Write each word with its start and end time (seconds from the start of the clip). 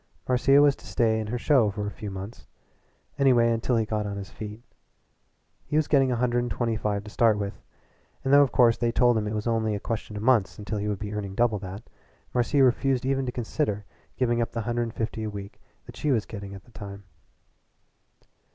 Marcia 0.27 0.59
was 0.59 0.75
to 0.75 0.87
stay 0.87 1.19
in 1.19 1.27
her 1.27 1.37
show 1.37 1.69
for 1.69 1.85
a 1.85 1.91
few 1.91 2.09
months 2.09 2.47
anyway 3.19 3.51
until 3.51 3.75
he 3.75 3.85
got 3.85 4.03
on 4.07 4.17
his 4.17 4.31
feet. 4.31 4.63
He 5.67 5.75
was 5.75 5.87
getting 5.87 6.11
a 6.11 6.15
hundred 6.15 6.39
and 6.39 6.49
twenty 6.49 6.75
five 6.75 7.03
to 7.03 7.11
start 7.11 7.37
with, 7.37 7.61
and 8.23 8.33
though 8.33 8.41
of 8.41 8.51
course 8.51 8.77
they 8.77 8.91
told 8.91 9.15
him 9.15 9.27
it 9.27 9.35
was 9.35 9.45
only 9.45 9.75
a 9.75 9.79
question 9.79 10.15
of 10.17 10.23
months 10.23 10.57
until 10.57 10.79
he 10.79 10.87
would 10.87 10.97
be 10.97 11.13
earning 11.13 11.35
double 11.35 11.59
that, 11.59 11.83
Marcia 12.33 12.63
refused 12.63 13.05
even 13.05 13.27
to 13.27 13.31
consider 13.31 13.85
giving 14.17 14.41
up 14.41 14.53
the 14.53 14.61
hundred 14.61 14.81
and 14.81 14.95
fifty 14.95 15.21
a 15.21 15.29
week 15.29 15.61
that 15.85 15.95
she 15.95 16.09
was 16.11 16.25
getting 16.25 16.55
at 16.55 16.63
the 16.63 16.71
time. 16.71 17.03